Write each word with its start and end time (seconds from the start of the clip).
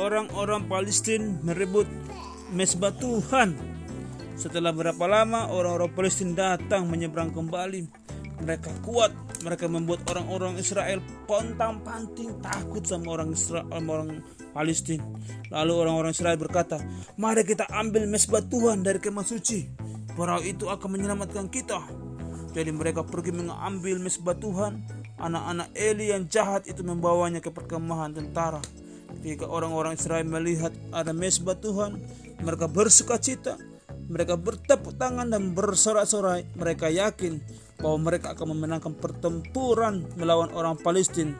orang-orang 0.00 0.64
Palestina 0.64 1.28
merebut 1.44 1.84
mesbah 2.56 2.96
Tuhan. 2.96 3.52
Setelah 4.40 4.72
berapa 4.72 5.04
lama 5.04 5.52
orang-orang 5.52 5.92
Palestina 5.92 6.56
datang 6.56 6.88
menyeberang 6.88 7.28
kembali. 7.36 7.84
Mereka 8.40 8.80
kuat, 8.80 9.12
mereka 9.44 9.68
membuat 9.68 10.00
orang-orang 10.08 10.56
Israel 10.56 11.04
pontang 11.28 11.84
panting 11.84 12.40
takut 12.40 12.80
sama 12.80 13.20
orang 13.20 13.36
Israel, 13.36 13.68
orang 13.68 14.24
Palestina. 14.56 15.04
Lalu 15.52 15.72
orang-orang 15.76 16.16
Israel 16.16 16.40
berkata, 16.40 16.80
"Mari 17.20 17.44
kita 17.44 17.68
ambil 17.68 18.08
mesbah 18.08 18.40
Tuhan 18.40 18.80
dari 18.80 18.96
kemah 18.96 19.28
suci. 19.28 19.68
Perahu 20.16 20.40
itu 20.48 20.72
akan 20.72 20.88
menyelamatkan 20.88 21.52
kita." 21.52 21.84
Jadi 22.56 22.72
mereka 22.72 23.04
pergi 23.04 23.36
mengambil 23.36 24.00
mesbah 24.00 24.34
Tuhan. 24.34 24.88
Anak-anak 25.20 25.76
Eli 25.76 26.16
yang 26.16 26.24
jahat 26.24 26.64
itu 26.64 26.80
membawanya 26.80 27.44
ke 27.44 27.52
perkemahan 27.52 28.16
tentara. 28.16 28.64
Ketika 29.18 29.50
orang-orang 29.50 29.98
Israel 29.98 30.26
melihat 30.28 30.70
ada 30.94 31.10
mesbah 31.10 31.58
Tuhan, 31.58 31.98
mereka 32.40 32.70
bersuka 32.70 33.18
cita. 33.18 33.58
Mereka 34.10 34.38
bertepuk 34.38 34.98
tangan 34.98 35.30
dan 35.30 35.54
bersorak-sorai. 35.54 36.46
Mereka 36.58 36.90
yakin 36.90 37.38
bahwa 37.78 38.10
mereka 38.10 38.34
akan 38.34 38.54
memenangkan 38.54 38.92
pertempuran 38.98 40.06
melawan 40.18 40.50
orang 40.50 40.74
Palestina. 40.78 41.34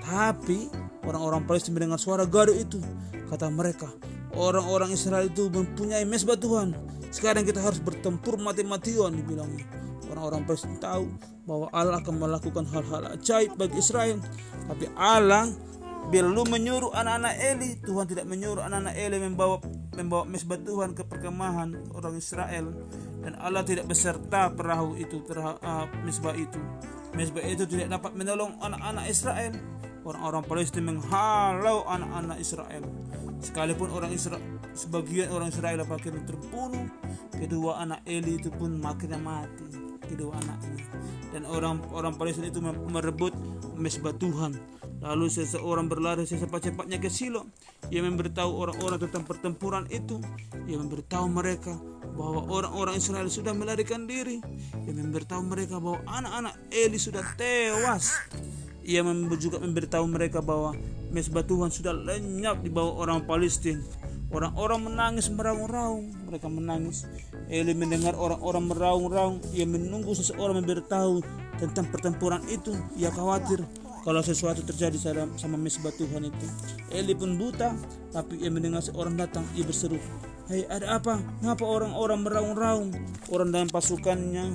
Tapi 0.00 0.68
orang-orang 1.04 1.44
Palestina 1.44 1.80
mendengar 1.80 2.00
suara 2.00 2.24
gaduh 2.24 2.56
itu. 2.56 2.80
Kata 3.28 3.48
mereka, 3.52 3.88
orang-orang 4.36 4.92
Israel 4.92 5.28
itu 5.28 5.48
mempunyai 5.52 6.04
mesbah 6.08 6.36
Tuhan. 6.36 6.72
Sekarang 7.12 7.46
kita 7.46 7.60
harus 7.60 7.78
bertempur 7.78 8.40
mati-matian 8.40 9.14
dibilangnya. 9.14 9.64
Orang-orang 10.08 10.44
Palestina 10.44 10.76
tahu 10.80 11.08
bahwa 11.44 11.66
Allah 11.72 12.00
akan 12.00 12.14
melakukan 12.20 12.64
hal-hal 12.68 13.16
ajaib 13.16 13.54
bagi 13.56 13.80
Israel. 13.80 14.18
Tapi 14.68 14.88
Allah 14.96 15.52
belum 16.10 16.46
menyuruh 16.52 16.92
anak-anak 16.92 17.34
Eli 17.40 17.70
Tuhan 17.80 18.04
tidak 18.08 18.26
menyuruh 18.28 18.64
anak-anak 18.64 18.94
Eli 18.96 19.16
membawa 19.20 19.56
membawa 19.94 20.24
mesbah 20.26 20.58
Tuhan 20.60 20.92
ke 20.92 21.02
perkemahan 21.06 21.94
orang 21.94 22.14
Israel. 22.18 22.74
Dan 23.24 23.40
Allah 23.40 23.64
tidak 23.64 23.88
beserta 23.88 24.52
perahu 24.52 25.00
itu 25.00 25.24
perahu, 25.24 25.56
uh, 25.64 25.88
mesbah 26.04 26.36
itu. 26.36 26.60
Mesbah 27.16 27.40
itu 27.46 27.64
tidak 27.64 27.88
dapat 27.94 28.12
menolong 28.12 28.60
anak-anak 28.60 29.08
Israel. 29.08 29.54
Orang-orang 30.04 30.44
Palestina 30.44 30.92
menghalau 30.92 31.88
anak-anak 31.88 32.36
Israel. 32.36 32.84
Sekalipun 33.40 33.88
orang 33.88 34.12
Israel 34.12 34.44
sebagian 34.74 35.30
orang 35.30 35.54
Israel 35.54 35.86
akhirnya 35.86 36.26
terbunuh 36.26 36.90
kedua 37.30 37.78
anak 37.86 38.02
Eli 38.04 38.42
itu 38.42 38.50
pun 38.50 38.74
makin 38.82 39.14
mati 39.22 39.70
kedua 40.02 40.34
anaknya 40.34 40.82
dan 41.34 41.42
orang-orang 41.50 42.14
Palestina 42.14 42.46
itu 42.46 42.62
merebut 42.62 43.34
mesbah 43.74 44.14
Tuhan 44.14 44.54
Lalu 45.04 45.28
seseorang 45.28 45.84
berlari 45.84 46.24
secepat-cepatnya 46.24 46.96
ke 46.96 47.12
Silo. 47.12 47.52
Ia 47.92 48.00
memberitahu 48.00 48.48
orang-orang 48.48 49.04
tentang 49.04 49.28
pertempuran 49.28 49.84
itu. 49.92 50.16
Ia 50.64 50.80
memberitahu 50.80 51.28
mereka 51.28 51.76
bahwa 52.16 52.48
orang-orang 52.48 52.96
Israel 52.96 53.28
sudah 53.28 53.52
melarikan 53.52 54.08
diri. 54.08 54.40
Ia 54.88 54.92
memberitahu 54.96 55.44
mereka 55.44 55.76
bahwa 55.76 56.00
anak-anak 56.08 56.56
Eli 56.72 56.96
sudah 56.96 57.20
tewas. 57.36 58.16
Ia 58.80 59.04
juga 59.36 59.60
memberitahu 59.60 60.08
mereka 60.08 60.40
bahwa 60.40 60.72
mesbah 61.12 61.44
Tuhan 61.44 61.68
sudah 61.68 61.92
lenyap 61.92 62.64
di 62.64 62.72
bawah 62.72 63.04
orang 63.04 63.28
Palestina. 63.28 63.84
Orang-orang 64.34 64.90
menangis 64.90 65.30
meraung-raung. 65.30 66.10
Mereka 66.26 66.50
menangis. 66.50 67.06
Eli 67.46 67.70
mendengar 67.78 68.18
orang-orang 68.18 68.66
meraung-raung. 68.66 69.38
Ia 69.54 69.62
menunggu 69.62 70.10
seseorang 70.18 70.58
memberitahu 70.58 71.22
tentang 71.62 71.86
pertempuran 71.94 72.42
itu. 72.50 72.74
Ia 72.98 73.14
khawatir 73.14 73.62
kalau 74.04 74.20
sesuatu 74.20 74.60
terjadi 74.60 75.16
sama 75.38 75.56
mesbah 75.56 75.94
Tuhan 75.94 76.28
itu. 76.28 76.46
Eli 76.92 77.16
pun 77.16 77.40
buta, 77.40 77.72
tapi 78.12 78.42
ia 78.42 78.52
mendengar 78.52 78.84
seorang 78.84 79.16
datang, 79.16 79.48
ia 79.56 79.64
berseru, 79.64 79.96
Hei 80.44 80.68
ada 80.68 81.00
apa? 81.00 81.24
Ngapa 81.40 81.64
orang-orang 81.64 82.20
meraung-raung? 82.20 82.92
Orang 83.32 83.48
dalam 83.48 83.64
pasukannya 83.72 84.52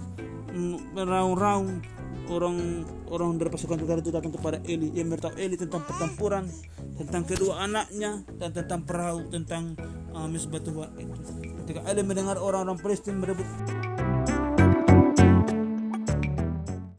mm, 0.53 0.93
meraung-raung. 0.93 1.81
Orang 2.29 2.85
orang 3.09 3.41
dari 3.41 3.49
pasukan 3.49 3.81
tentara 3.81 4.05
itu 4.05 4.13
datang 4.13 4.29
kepada 4.29 4.61
Eli. 4.69 4.93
Ia 4.93 5.01
beritahu 5.01 5.33
Eli 5.33 5.57
tentang 5.57 5.81
pertempuran, 5.81 6.45
tentang 6.93 7.25
kedua 7.25 7.65
anaknya, 7.65 8.21
dan 8.37 8.53
tentang 8.53 8.85
perahu, 8.85 9.25
tentang 9.33 9.73
uh, 10.13 10.29
mesbah 10.29 10.61
Tuhan 10.61 10.93
itu. 10.93 11.19
Ketika 11.65 11.81
Eli 11.89 12.05
mendengar 12.05 12.37
orang-orang 12.37 12.77
Palestina 12.77 13.17
merebut 13.17 13.49